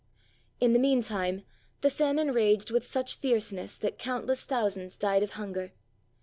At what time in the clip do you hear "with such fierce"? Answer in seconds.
2.71-3.51